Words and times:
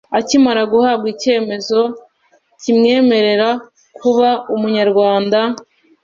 Akimara 0.19 0.63
guhabwa 0.71 1.07
icyemezo 1.13 1.79
cyimwemerera 2.59 3.49
kuba 3.99 4.29
Umunyarwanda 4.55 5.39